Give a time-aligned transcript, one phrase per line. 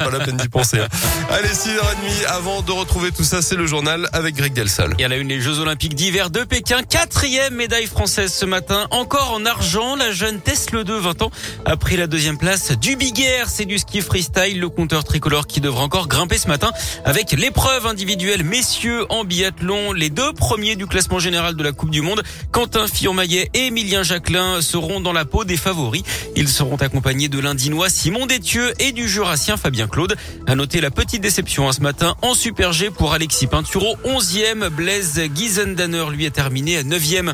[0.00, 0.78] pas la peine d'y penser.
[0.80, 0.88] hein.
[1.30, 4.94] Allez, 6h30, avant de retrouver tout ça, c'est le journal avec Greg Delsal.
[4.98, 6.82] Et à la une, les Jeux Olympiques d'hiver de Pékin.
[6.82, 8.86] Quatrième médaille française ce matin.
[8.90, 11.30] Encore en argent, la jeune Tesla 2, 20 ans,
[11.66, 13.48] a pris la deuxième place du Big Air.
[13.48, 14.58] C'est du ski freestyle.
[14.58, 16.70] Le compteur tricolore qui devra encore grimper ce matin
[17.04, 19.92] avec l'épreuve individuelle messieurs en biathlon.
[19.92, 24.02] Les deux premiers du classement général de la Coupe du Monde, Quentin Fillon-Maillet et Emilien
[24.02, 26.02] Jacquelin, seront dans la peau des favoris.
[26.36, 30.16] Ils seront accompagnés de l'Indinois Simon Détieux et du Jurassien Fabien Claude.
[30.46, 33.96] À noter la petite déception hein, ce matin en Super G pour Alexis Pinturo.
[34.04, 37.32] 11e, Blaise Giesendanner lui a terminé à 9e.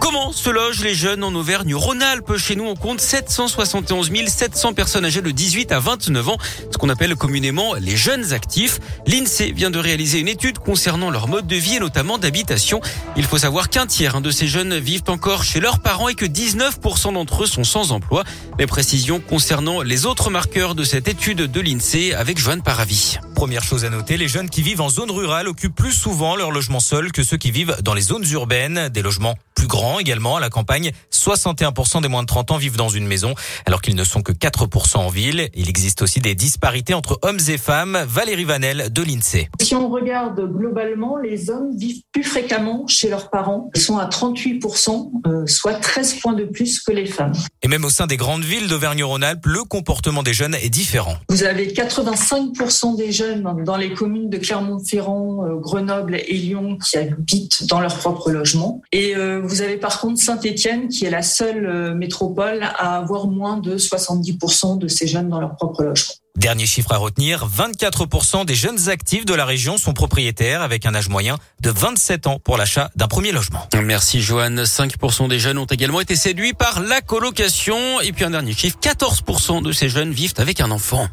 [0.00, 2.36] Comment se logent les jeunes en Auvergne-Rhône-Alpes?
[2.36, 6.36] Chez nous, on compte 771 700 personnes âgées de 18 à 29 ans,
[6.70, 8.78] ce qu'on appelle communément les jeunes actifs.
[9.06, 12.80] L'INSEE vient de réaliser une étude concernant leur mode de vie et notamment d'habitation.
[13.16, 16.14] Il faut savoir qu'un tiers hein, de ces jeunes vivent encore chez leurs parents et
[16.14, 18.24] que 19% d'entre eux sont sans emploi.
[18.58, 23.18] Les précisions concernant les autres marqueurs de cette étude de l'INSEE avec Joanne Paravi.
[23.36, 26.50] Première chose à noter, les jeunes qui vivent en zone rurale occupent plus souvent leur
[26.50, 30.36] logement seul que ceux qui vivent dans les zones urbaines, des logements plus grands également
[30.36, 30.90] à la campagne.
[31.12, 33.34] 61% des moins de 30 ans vivent dans une maison,
[33.66, 35.50] alors qu'ils ne sont que 4% en ville.
[35.54, 37.98] Il existe aussi des disparités entre hommes et femmes.
[38.08, 39.48] Valérie Vanel de l'INSEE.
[39.60, 43.70] Si on regarde globalement, les hommes vivent plus fréquemment chez leurs parents.
[43.74, 47.34] Ils sont à 38%, euh, soit 13 points de plus que les femmes.
[47.62, 51.16] Et même au sein des grandes villes d'Auvergne-Rhône-Alpes, le comportement des jeunes est différent.
[51.28, 56.96] Vous avez 85% des jeunes dans les communes de Clermont-Ferrand, euh, Grenoble et Lyon qui
[56.96, 58.82] habitent dans leur propre logement.
[58.92, 63.26] Et euh, vous avez par contre Saint-Étienne qui est la seule euh, métropole à avoir
[63.26, 66.14] moins de 70% de ces jeunes dans leur propre logement.
[66.36, 70.94] Dernier chiffre à retenir, 24% des jeunes actifs de la région sont propriétaires avec un
[70.94, 73.66] âge moyen de 27 ans pour l'achat d'un premier logement.
[73.82, 74.62] Merci Joanne.
[74.62, 78.00] 5% des jeunes ont également été séduits par la colocation.
[78.02, 81.08] Et puis un dernier chiffre, 14% de ces jeunes vivent avec un enfant.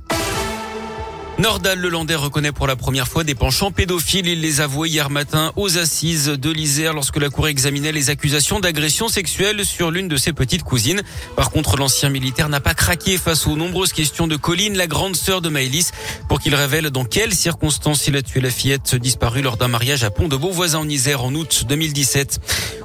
[1.39, 4.27] Nordal Lelandais reconnaît pour la première fois des penchants pédophiles.
[4.27, 8.59] Il les avouait hier matin aux assises de l'Isère lorsque la Cour examinait les accusations
[8.59, 11.01] d'agression sexuelle sur l'une de ses petites cousines.
[11.35, 15.15] Par contre, l'ancien militaire n'a pas craqué face aux nombreuses questions de Colline, la grande
[15.15, 15.91] sœur de Maëlys,
[16.29, 20.03] pour qu'il révèle dans quelles circonstances il a tué la fillette disparue lors d'un mariage
[20.03, 22.41] à Pont de Beauvoisin en Isère en août 2017.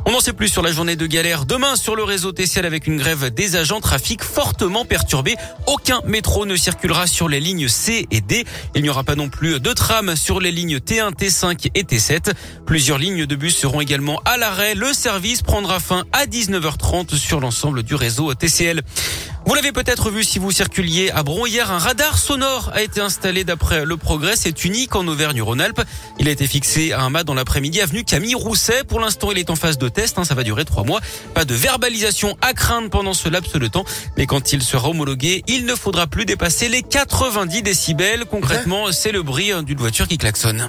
[0.07, 2.87] On n'en sait plus sur la journée de galère demain sur le réseau TCL avec
[2.87, 5.37] une grève des agents trafic fortement perturbée.
[5.67, 8.38] Aucun métro ne circulera sur les lignes C et D.
[8.75, 12.33] Il n'y aura pas non plus de tram sur les lignes T1, T5 et T7.
[12.67, 14.75] Plusieurs lignes de bus seront également à l'arrêt.
[14.75, 18.83] Le service prendra fin à 19h30 sur l'ensemble du réseau TCL.
[19.47, 23.01] Vous l'avez peut-être vu si vous circuliez à Bron hier, un radar sonore a été
[23.01, 24.35] installé d'après le progrès.
[24.37, 25.81] C'est unique en Auvergne-Rhône-Alpes.
[26.19, 28.85] Il a été fixé à un mât dans l'après-midi avenue Camille Rousset.
[28.85, 30.19] Pour l'instant, il est en phase de test.
[30.19, 31.01] hein, ça va durer trois mois.
[31.33, 33.85] Pas de verbalisation à craindre pendant ce laps de temps.
[34.19, 38.27] Mais quand il sera homologué, il ne faudra plus dépasser les 90 décibels.
[38.27, 40.69] Concrètement, c'est le bruit hein, d'une voiture qui klaxonne.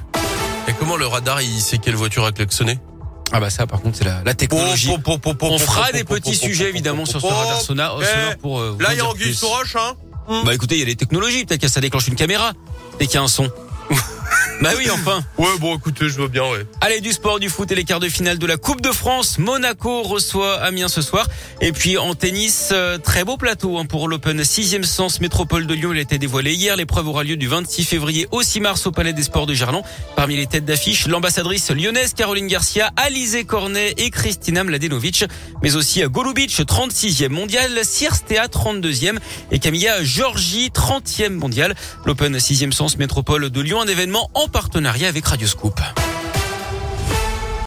[0.69, 2.79] Et comment le radar, il sait quelle voiture a klaxonné?
[3.31, 4.89] Ah bah ça, par contre, c'est la, la technologie.
[5.41, 8.89] On fera des petits sujets évidemment sur ce radar sonore, Eh, pour euh, vous Là,
[8.93, 9.95] il y a sous roche, hein
[10.45, 12.53] Bah écoutez, il y a des technologies, peut-être que ça déclenche une caméra
[12.99, 13.49] et qu'il y a un son.
[14.61, 15.23] Bah oui, enfin.
[15.37, 16.65] Ouais, bon, écoutez, je veux bien, ouais.
[16.81, 19.37] Allez, du sport, du foot et les quarts de finale de la Coupe de France.
[19.37, 21.27] Monaco reçoit Amiens ce soir.
[21.61, 25.73] Et puis en tennis, euh, très beau plateau hein, pour l'Open 6e sens métropole de
[25.73, 25.91] Lyon.
[25.93, 26.75] Il a été dévoilé hier.
[26.75, 29.83] L'épreuve aura lieu du 26 février au 6 mars au Palais des Sports de Gerland.
[30.17, 35.23] Parmi les têtes d'affiche, l'ambassadrice lyonnaise Caroline Garcia, Alizé Cornet et Kristina Mladenovic.
[35.63, 39.19] Mais aussi à Golubic, 36e mondial, Sierstea, 32e
[39.51, 41.75] et Camilla Georgie, 30e mondial.
[42.05, 45.79] L'Open 6e sens métropole de Lyon, un événement en partenariat avec Radioscoop.